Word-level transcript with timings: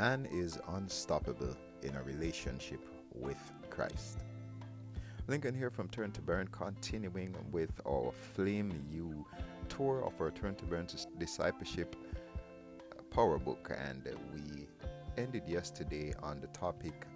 Man 0.00 0.26
is 0.32 0.58
unstoppable 0.68 1.54
in 1.82 1.94
a 1.94 2.02
relationship 2.02 2.80
with 3.14 3.36
Christ. 3.68 4.20
Lincoln 5.26 5.54
here 5.54 5.68
from 5.68 5.88
Turn 5.88 6.10
to 6.12 6.22
Burn, 6.22 6.48
continuing 6.48 7.36
with 7.52 7.70
our 7.86 8.10
Flame 8.34 8.72
You 8.90 9.26
tour 9.68 10.02
of 10.02 10.18
our 10.18 10.30
Turn 10.30 10.54
to 10.54 10.64
Burn 10.64 10.86
Discipleship 11.18 11.96
Power 13.10 13.38
Book, 13.38 13.76
and 13.78 14.08
we 14.32 14.66
ended 15.18 15.42
yesterday 15.46 16.14
on 16.22 16.40
the 16.40 16.46
topic 16.46 17.06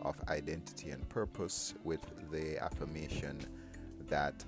of 0.00 0.16
identity 0.26 0.90
and 0.90 1.08
purpose 1.08 1.74
with 1.84 2.04
the 2.32 2.58
affirmation 2.60 3.38
that 4.08 4.44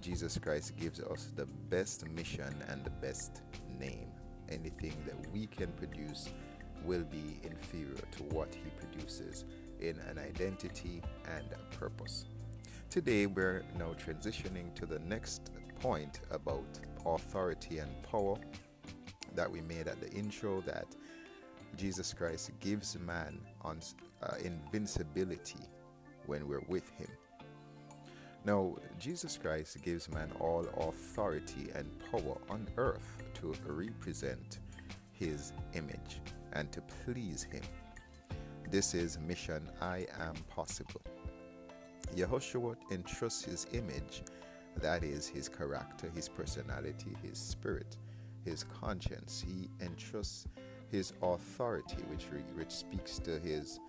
Jesus 0.00 0.38
Christ 0.38 0.76
gives 0.76 1.00
us 1.00 1.32
the 1.34 1.46
best 1.70 2.08
mission 2.10 2.54
and 2.68 2.84
the 2.84 2.90
best 2.90 3.42
name. 3.80 4.12
Anything 4.48 4.94
that 5.06 5.16
we 5.32 5.48
can 5.48 5.72
produce 5.72 6.28
will 6.84 7.04
be 7.04 7.40
inferior 7.42 8.02
to 8.12 8.22
what 8.34 8.54
he 8.54 8.70
produces 8.70 9.44
in 9.80 9.98
an 10.08 10.18
identity 10.18 11.02
and 11.26 11.44
a 11.52 11.76
purpose. 11.76 12.26
Today, 12.90 13.26
we're 13.26 13.62
now 13.78 13.94
transitioning 14.04 14.74
to 14.74 14.86
the 14.86 14.98
next 15.00 15.52
point 15.80 16.20
about 16.30 16.64
authority 17.06 17.78
and 17.78 17.90
power 18.02 18.36
that 19.34 19.50
we 19.50 19.60
made 19.60 19.88
at 19.88 20.00
the 20.00 20.10
intro 20.10 20.60
that 20.62 20.86
Jesus 21.76 22.12
Christ 22.12 22.50
gives 22.60 22.98
man 22.98 23.40
on 23.62 23.80
uh, 24.22 24.34
invincibility 24.42 25.60
when 26.26 26.46
we're 26.48 26.64
with 26.68 26.90
him. 26.90 27.08
Now, 28.44 28.76
Jesus 28.98 29.38
Christ 29.40 29.82
gives 29.82 30.10
man 30.10 30.30
all 30.40 30.66
authority 30.78 31.70
and 31.74 31.88
power 32.10 32.38
on 32.48 32.66
earth 32.76 33.22
to 33.34 33.54
represent 33.66 34.58
his 35.12 35.52
image 35.74 36.20
and 36.52 36.70
to 36.72 36.82
please 37.04 37.42
Him. 37.44 37.62
This 38.70 38.94
is 38.94 39.18
mission 39.18 39.68
I 39.80 40.06
am 40.18 40.34
possible. 40.48 41.00
Yehoshua 42.14 42.76
entrusts 42.90 43.44
his 43.44 43.66
image, 43.72 44.22
that 44.76 45.02
is, 45.02 45.26
his 45.26 45.48
character, 45.48 46.08
his 46.14 46.28
personality, 46.28 47.16
his 47.22 47.38
spirit, 47.38 47.96
his 48.44 48.64
conscience. 48.64 49.44
He 49.46 49.68
entrusts 49.84 50.46
his 50.90 51.12
authority, 51.22 52.02
which, 52.08 52.24
which 52.54 52.70
speaks 52.70 53.18
to 53.20 53.38
his 53.38 53.80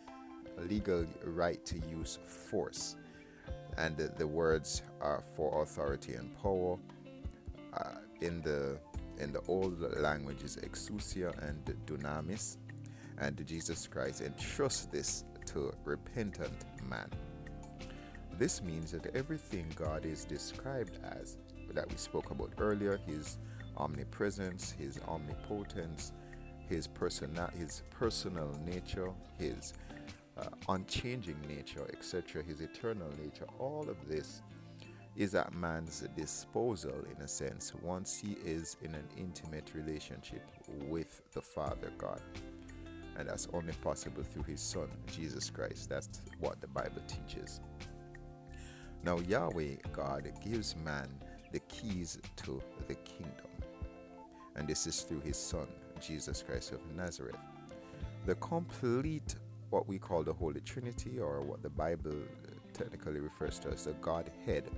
legal 0.68 1.06
right 1.26 1.64
to 1.66 1.78
use 1.90 2.20
force. 2.26 2.96
And 3.78 3.96
the, 3.98 4.12
the 4.18 4.28
words 4.28 4.82
are 5.00 5.24
for 5.36 5.62
authority 5.64 6.16
and 6.16 6.36
power. 6.42 6.78
Uh, 7.74 8.02
in 8.20 8.42
the 8.42 8.78
in 9.22 9.32
the 9.32 9.42
old 9.48 9.80
languages 10.00 10.58
exousia 10.64 11.32
and 11.48 11.64
dunamis, 11.86 12.58
and 13.20 13.46
Jesus 13.46 13.88
Christ 13.88 14.22
entrusts 14.22 14.88
this 14.88 15.24
to 15.46 15.74
repentant 15.86 16.66
man. 16.90 17.10
This 18.38 18.62
means 18.62 18.92
that 18.92 19.16
everything 19.16 19.68
God 19.76 20.06
is 20.06 20.26
described 20.26 20.98
as, 21.04 21.38
that 21.74 21.90
we 21.90 21.98
spoke 21.98 22.32
about 22.32 22.54
earlier, 22.58 23.00
his 23.06 23.38
omnipresence, 23.78 24.72
his 24.72 25.00
omnipotence, 25.08 26.14
his, 26.68 26.88
persona- 26.88 27.52
his 27.58 27.84
personal 27.92 28.52
nature, 28.66 29.12
his 29.38 29.74
uh, 30.38 30.46
unchanging 30.70 31.40
nature, 31.48 31.88
etc., 31.94 32.42
his 32.42 32.62
eternal 32.62 33.10
nature, 33.22 33.46
all 33.60 33.88
of 33.88 33.98
this 34.08 34.42
is 35.16 35.36
at 35.36 35.54
man's 35.54 36.08
disposal 36.16 37.06
in 37.16 37.22
a 37.24 37.28
sense 37.28 37.74
once 37.82 38.18
he 38.18 38.38
is 38.46 38.78
in 38.82 38.96
an 38.96 39.08
intimate 39.18 39.72
relationship 39.74 40.50
with 40.88 41.22
the 41.34 41.42
Father 41.42 41.92
God. 41.98 42.22
And 43.18 43.28
that's 43.28 43.48
only 43.54 43.74
possible 43.74 44.24
through 44.24 44.44
his 44.44 44.62
Son, 44.62 44.88
Jesus 45.12 45.50
Christ. 45.50 45.90
That's 45.90 46.22
what 46.40 46.62
the 46.62 46.68
Bible 46.68 47.02
teaches. 47.08 47.60
Now, 49.04 49.20
Yahweh 49.20 49.76
God 49.92 50.32
gives 50.44 50.76
man 50.86 51.10
the 51.52 51.60
keys 51.62 52.18
to 52.38 52.62
the 52.88 52.96
kingdom. 52.96 53.48
And 54.56 54.68
this 54.68 54.88
is 54.88 55.02
through 55.02 55.22
his 55.22 55.38
Son, 55.38 55.68
Jesus 56.00 56.42
Christ 56.42 56.72
of 56.72 56.80
Nazareth. 56.96 57.36
The 58.26 58.36
complete, 58.36 59.36
what 59.72 59.88
we 59.88 59.98
call 59.98 60.24
the 60.24 60.34
Holy 60.34 60.62
Trinity, 60.62 61.20
or 61.20 61.42
what 61.42 61.62
the 61.64 61.70
Bible 61.70 62.16
technically 62.74 63.20
refers 63.20 63.60
to 63.60 63.70
as 63.70 63.86
the 63.86 63.94
Godhead, 63.94 64.70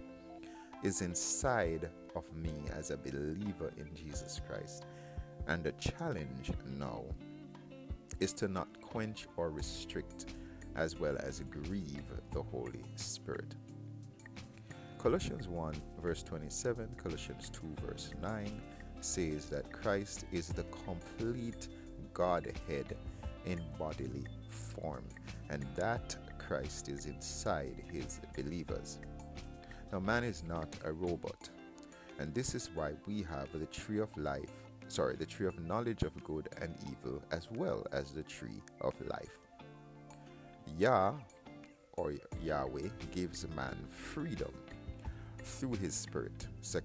is 0.83 1.01
inside 1.01 1.89
of 2.15 2.31
me 2.35 2.53
as 2.77 2.91
a 2.91 2.97
believer 2.97 3.71
in 3.77 3.89
Jesus 3.95 4.39
Christ. 4.47 4.85
And 5.47 5.63
the 5.63 5.71
challenge 5.73 6.51
now 6.77 7.03
is 8.19 8.33
to 8.33 8.47
not 8.47 8.67
quench 8.81 9.27
or 9.37 9.49
restrict 9.49 10.33
as 10.75 10.99
well 10.99 11.17
as 11.19 11.41
grieve 11.49 12.11
the 12.31 12.41
Holy 12.41 12.83
Spirit. 12.95 13.55
Colossians 14.97 15.47
1, 15.47 15.75
verse 16.01 16.23
27, 16.23 16.87
Colossians 17.01 17.49
2, 17.49 17.75
verse 17.85 18.11
9 18.21 18.61
says 19.01 19.47
that 19.47 19.71
Christ 19.71 20.25
is 20.31 20.47
the 20.47 20.63
complete 20.85 21.67
Godhead 22.13 22.95
in 23.45 23.61
bodily 23.77 24.25
form, 24.47 25.03
and 25.49 25.65
that 25.75 26.15
Christ 26.37 26.87
is 26.87 27.05
inside 27.05 27.83
his 27.91 28.21
believers. 28.35 28.99
Now, 29.93 29.99
man 29.99 30.23
is 30.23 30.43
not 30.43 30.75
a 30.85 30.91
robot, 30.91 31.49
and 32.17 32.33
this 32.33 32.55
is 32.55 32.71
why 32.73 32.93
we 33.05 33.21
have 33.29 33.49
the 33.53 33.67
tree 33.67 33.99
of 33.99 34.09
life, 34.17 34.49
sorry, 34.87 35.15
the 35.15 35.25
tree 35.27 35.45
of 35.45 35.59
knowledge 35.59 36.01
of 36.01 36.23
good 36.23 36.49
and 36.59 36.73
evil, 36.89 37.21
as 37.29 37.47
well 37.51 37.85
as 37.91 38.09
the 38.09 38.23
tree 38.23 38.63
of 38.81 38.99
life. 39.05 39.37
Yah, 40.79 41.13
or 41.91 42.15
Yahweh, 42.41 42.89
gives 43.11 43.47
man 43.55 43.77
freedom 43.87 44.51
through 45.43 45.75
his 45.75 45.93
spirit, 45.93 46.47
2 46.63 46.79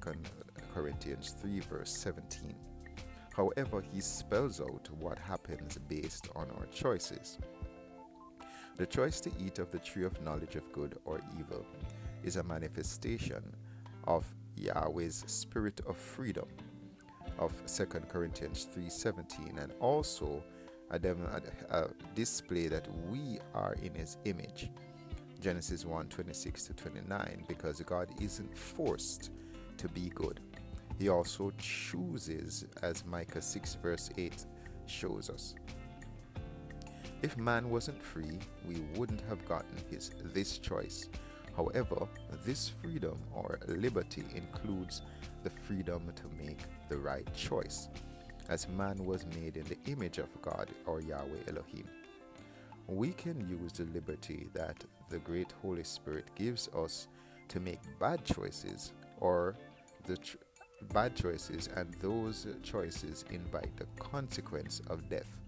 Corinthians 0.75 1.35
3, 1.41 1.61
verse 1.61 1.97
17. 1.97 2.55
However, 3.35 3.83
he 3.91 4.03
spells 4.03 4.61
out 4.61 4.87
what 5.01 5.19
happens 5.19 5.79
based 5.89 6.29
on 6.37 6.51
our 6.59 6.67
choices. 6.67 7.39
The 8.77 8.85
choice 8.85 9.19
to 9.23 9.31
eat 9.41 9.61
of 9.61 9.71
the 9.71 9.79
tree 9.79 10.05
of 10.05 10.23
knowledge 10.23 10.57
of 10.57 10.71
good 10.73 10.99
or 11.07 11.23
evil 11.39 11.65
is 12.23 12.37
a 12.37 12.43
manifestation 12.43 13.43
of 14.05 14.25
Yahweh's 14.57 15.25
spirit 15.27 15.81
of 15.87 15.97
freedom 15.97 16.47
of 17.39 17.53
2 17.67 17.87
Corinthians 18.09 18.69
3:17 18.75 19.59
and 19.63 19.73
also 19.81 20.43
a, 20.91 20.99
a, 21.71 21.89
display 22.15 22.67
that 22.67 22.89
we 23.09 23.39
are 23.55 23.75
in 23.83 23.95
his 23.95 24.17
image. 24.25 24.71
Genesis 25.41 25.85
1:26 25.85 26.67
to 26.67 26.75
29 26.75 27.45
because 27.47 27.81
God 27.83 28.09
isn't 28.21 28.57
forced 28.57 29.31
to 29.77 29.89
be 29.89 30.11
good. 30.15 30.41
He 30.99 31.09
also 31.09 31.53
chooses 31.59 32.67
as 32.83 33.05
Micah 33.05 33.43
6 33.43 33.75
verse 33.77 34.11
8 34.17 34.47
shows 34.87 35.31
us. 35.31 35.55
If 37.23 37.37
man 37.37 37.71
wasn't 37.71 38.03
free 38.03 38.39
we 38.67 38.81
wouldn't 38.97 39.21
have 39.29 39.45
gotten 39.47 39.77
his 39.91 40.11
this 40.33 40.59
choice 40.59 41.09
However, 41.59 42.07
this 42.45 42.69
freedom 42.69 43.19
or 43.35 43.59
liberty 43.67 44.23
includes 44.33 45.03
the 45.43 45.51
freedom 45.51 46.13
to 46.15 46.45
make 46.45 46.61
the 46.89 46.97
right 46.97 47.27
choice, 47.35 47.89
as 48.49 48.69
man 48.69 49.05
was 49.05 49.27
made 49.35 49.57
in 49.57 49.65
the 49.65 49.91
image 49.91 50.19
of 50.19 50.41
God 50.41 50.69
or 50.87 51.01
Yahweh 51.01 51.49
Elohim. 51.49 51.89
We 52.87 53.11
can 53.11 53.41
use 53.49 53.73
the 53.73 53.87
liberty 53.87 54.47
that 54.55 54.77
the 55.11 55.19
great 55.19 55.53
Holy 55.61 55.83
Spirit 55.83 56.27
gives 56.37 56.69
us 56.69 57.09
to 57.49 57.59
make 57.59 57.81
bad 57.99 58.25
choices 58.25 58.93
or 59.19 59.57
the 60.07 60.17
tr- 60.17 60.37
bad 60.93 61.17
choices, 61.17 61.69
and 61.75 61.93
those 61.95 62.47
choices 62.63 63.25
invite 63.33 63.77
the 63.77 63.87
consequence 63.99 64.81
of 64.89 65.09
death, 65.09 65.41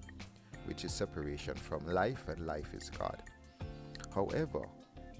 which 0.64 0.84
is 0.84 0.92
separation 0.92 1.54
from 1.54 1.86
life, 1.86 2.26
and 2.26 2.48
life 2.48 2.74
is 2.74 2.90
God. 2.90 3.22
However, 4.12 4.66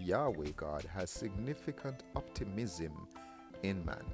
Yahweh 0.00 0.50
God 0.56 0.84
has 0.92 1.10
significant 1.10 2.04
optimism 2.16 3.06
in 3.62 3.84
man, 3.84 4.04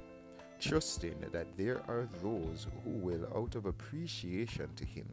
trusting 0.59 1.15
that 1.31 1.57
there 1.57 1.81
are 1.87 2.07
those 2.21 2.67
who 2.83 2.91
will, 2.91 3.25
out 3.35 3.55
of 3.55 3.65
appreciation 3.65 4.69
to 4.75 4.85
Him, 4.85 5.07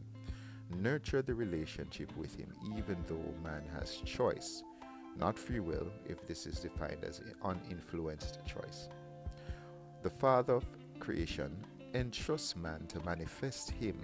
nurture 0.81 1.21
the 1.21 1.33
relationship 1.33 2.15
with 2.17 2.35
Him, 2.35 2.53
even 2.77 2.97
though 3.07 3.33
man 3.43 3.63
has 3.73 3.97
choice, 4.05 4.63
not 5.17 5.39
free 5.39 5.61
will, 5.61 5.87
if 6.07 6.27
this 6.27 6.45
is 6.45 6.59
defined 6.59 7.03
as 7.03 7.21
uninfluenced 7.43 8.39
choice. 8.45 8.89
The 10.03 10.09
Father 10.09 10.55
of 10.55 10.65
creation 10.99 11.55
entrusts 11.93 12.55
man 12.55 12.85
to 12.87 12.99
manifest 13.05 13.71
Him 13.71 13.97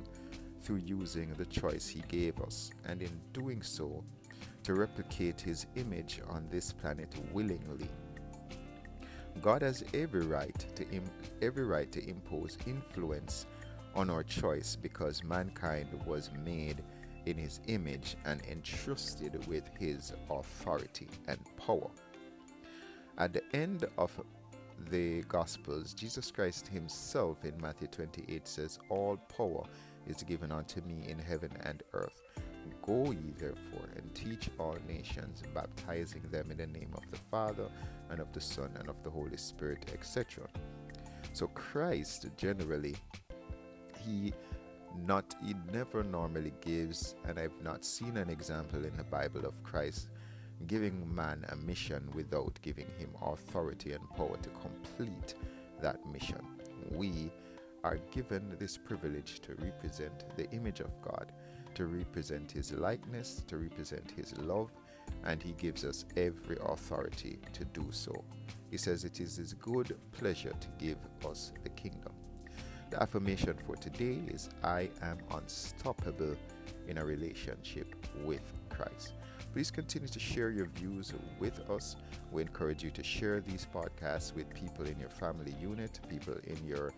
through 0.62 0.81
using 0.85 1.33
the 1.33 1.45
choice 1.45 1.88
He 1.88 2.01
gave 2.07 2.39
us, 2.41 2.71
and 2.85 3.01
in 3.01 3.19
doing 3.33 3.62
so, 3.62 4.03
to 4.63 4.74
replicate 4.74 5.42
his 5.42 5.66
image 5.75 6.22
on 6.30 6.48
this 6.50 6.72
planet 6.72 7.13
willingly. 7.34 7.90
God 9.42 9.62
has 9.62 9.84
every 9.94 10.25
right 10.25 10.58
to 10.75 10.88
Im- 10.90 11.10
every 11.42 11.66
right 11.66 11.92
to 11.92 12.08
impose 12.08 12.58
influence 12.68 13.46
on 13.96 14.10
our 14.10 14.24
choice 14.24 14.75
because 14.75 15.24
mankind 15.24 15.88
was 16.06 16.30
made 16.46 16.84
in 17.25 17.38
his 17.38 17.60
image 17.68 18.16
and 18.25 18.42
entrusted 18.50 19.46
with 19.48 19.63
his 19.80 20.13
authority 20.30 21.07
and 21.28 21.40
power. 21.57 21.90
At 23.18 23.34
the 23.34 23.44
end 23.54 23.86
of 23.98 24.12
the 24.90 25.22
Gospels, 25.24 25.94
Jesus 25.94 26.31
Christ 26.31 26.68
himself 26.68 27.46
in 27.46 27.60
Matthew 27.62 27.88
28 27.88 28.48
says, 28.48 28.80
All 28.90 29.18
power 29.18 29.64
is 30.07 30.24
given 30.24 30.52
unto 30.52 30.81
me 30.81 31.06
in 31.07 31.19
heaven 31.19 31.52
and 31.64 31.84
earth. 31.94 32.22
Go 32.81 33.12
ye 33.12 33.33
therefore 33.38 33.88
and 33.95 34.16
teach 34.16 34.50
all 34.60 34.78
nations, 34.88 35.44
baptizing 35.54 36.24
them 36.31 36.51
in 36.51 36.57
the 36.57 36.68
name 36.68 36.92
of 36.95 37.10
the 37.12 37.18
Father 37.18 37.69
and 38.10 38.19
of 38.19 38.31
the 38.33 38.42
Son 38.42 38.72
and 38.80 38.89
of 38.89 39.01
the 39.04 39.10
Holy 39.10 39.38
Spirit, 39.38 39.89
etc. 39.94 40.48
So 41.33 41.48
Christ 41.48 42.28
generally 42.38 42.95
he 44.00 44.33
not 45.06 45.36
he 45.45 45.56
never 45.72 46.04
normally 46.04 46.54
gives 46.62 47.16
and 47.25 47.39
I've 47.39 47.62
not 47.63 47.86
seen 47.86 48.18
an 48.18 48.30
example 48.30 48.83
in 48.83 48.95
the 48.98 49.04
Bible 49.04 49.45
of 49.45 49.63
Christ 49.63 50.10
giving 50.68 51.13
man 51.13 51.45
a 51.50 51.56
mission 51.56 52.10
without 52.13 52.60
giving 52.62 52.88
him 52.98 53.10
authority 53.22 53.94
and 53.94 54.10
power 54.16 54.38
to 54.42 54.50
complete 54.50 55.36
that 55.81 55.98
mission. 56.12 56.45
We 56.92 57.31
are 57.83 57.98
given 58.12 58.56
this 58.60 58.78
privilege 58.78 59.39
to 59.42 59.56
represent 59.56 60.25
the 60.38 60.50
image 60.51 60.80
of 60.81 60.92
God, 61.01 61.31
to 61.75 61.85
represent 61.85 62.51
His 62.51 62.71
likeness, 62.71 63.44
to 63.47 63.57
represent 63.57 64.12
His 64.12 64.38
love, 64.38 64.71
and 65.25 65.41
He 65.41 65.53
gives 65.53 65.83
us 65.83 66.06
every 66.18 66.57
authority 66.65 67.39
to 67.53 67.65
do 67.65 67.85
so. 67.91 68.23
He 68.69 68.77
says 68.77 69.03
it 69.03 69.19
is 69.19 69.38
His 69.38 69.53
good 69.53 69.97
pleasure 70.12 70.53
to 70.59 70.68
give 70.77 70.97
us 71.25 71.51
the 71.63 71.69
kingdom. 71.69 72.13
The 72.89 73.01
affirmation 73.01 73.56
for 73.65 73.75
today 73.77 74.19
is 74.27 74.50
I 74.63 74.89
am 75.01 75.18
unstoppable 75.31 76.35
in 76.88 76.97
a 76.97 77.06
relationship 77.06 77.95
with 78.25 78.41
Christ. 78.69 79.13
Please 79.53 79.71
continue 79.71 80.07
to 80.07 80.19
share 80.19 80.50
your 80.50 80.68
views 80.68 81.13
with 81.39 81.59
us. 81.69 81.95
We 82.31 82.41
encourage 82.41 82.83
you 82.83 82.91
to 82.91 83.03
share 83.03 83.41
these 83.41 83.68
podcasts 83.73 84.33
with 84.33 84.53
people 84.53 84.85
in 84.85 85.00
your 85.00 85.09
family 85.09 85.56
unit, 85.62 86.00
people 86.09 86.35
in 86.47 86.65
your 86.65 86.94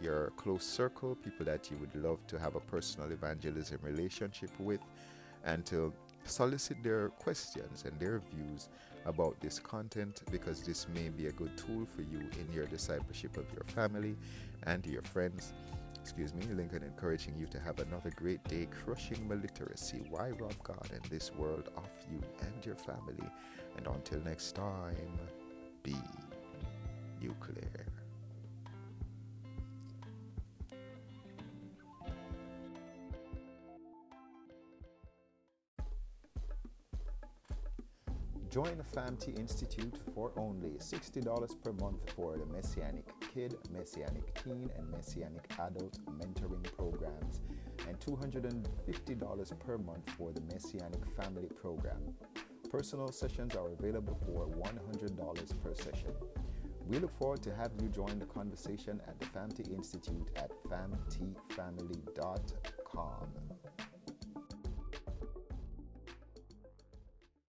your 0.00 0.30
close 0.36 0.64
circle, 0.64 1.16
people 1.16 1.46
that 1.46 1.70
you 1.70 1.76
would 1.78 1.94
love 1.94 2.18
to 2.28 2.38
have 2.38 2.54
a 2.54 2.60
personal 2.60 3.10
evangelism 3.10 3.78
relationship 3.82 4.50
with, 4.58 4.80
and 5.44 5.64
to 5.66 5.92
solicit 6.24 6.82
their 6.82 7.08
questions 7.10 7.84
and 7.84 7.98
their 7.98 8.20
views 8.32 8.68
about 9.06 9.40
this 9.40 9.58
content 9.58 10.22
because 10.30 10.62
this 10.62 10.86
may 10.88 11.08
be 11.08 11.28
a 11.28 11.32
good 11.32 11.56
tool 11.56 11.86
for 11.86 12.02
you 12.02 12.20
in 12.38 12.52
your 12.52 12.66
discipleship 12.66 13.36
of 13.36 13.46
your 13.54 13.64
family 13.64 14.16
and 14.64 14.84
your 14.84 15.02
friends 15.02 15.54
excuse 16.08 16.32
me, 16.32 16.46
Lincoln 16.54 16.82
encouraging 16.82 17.34
you 17.36 17.46
to 17.48 17.60
have 17.60 17.80
another 17.80 18.10
great 18.16 18.42
day 18.44 18.66
crushing 18.82 19.28
maliteracy. 19.28 20.08
Why 20.10 20.30
rob 20.30 20.54
God 20.62 20.88
and 20.90 21.02
this 21.10 21.30
world 21.34 21.68
of 21.76 21.90
you 22.10 22.18
and 22.40 22.64
your 22.64 22.76
family? 22.76 23.30
And 23.76 23.86
until 23.86 24.20
next 24.20 24.52
time, 24.52 24.96
be 25.82 25.94
nuclear. 27.20 27.97
Join 38.50 38.78
the 38.78 38.82
FAMT 38.82 39.38
Institute 39.38 39.94
for 40.14 40.32
only 40.38 40.70
$60 40.78 41.62
per 41.62 41.72
month 41.74 42.10
for 42.16 42.38
the 42.38 42.46
Messianic 42.46 43.04
Kid, 43.34 43.58
Messianic 43.70 44.42
Teen, 44.42 44.70
and 44.74 44.90
Messianic 44.90 45.52
Adult 45.58 45.98
mentoring 46.18 46.64
programs, 46.74 47.42
and 47.86 48.00
$250 48.00 49.58
per 49.60 49.76
month 49.76 50.08
for 50.16 50.32
the 50.32 50.40
Messianic 50.52 51.04
Family 51.14 51.46
Program. 51.60 52.00
Personal 52.70 53.12
sessions 53.12 53.54
are 53.54 53.70
available 53.72 54.18
for 54.24 54.46
$100 54.46 55.62
per 55.62 55.74
session. 55.74 56.14
We 56.86 57.00
look 57.00 57.14
forward 57.18 57.42
to 57.42 57.54
having 57.54 57.82
you 57.82 57.90
join 57.90 58.18
the 58.18 58.24
conversation 58.24 59.02
at 59.06 59.20
the 59.20 59.26
FAMT 59.26 59.70
Institute 59.70 60.30
at 60.36 60.50
famtfamily.com. 60.70 63.28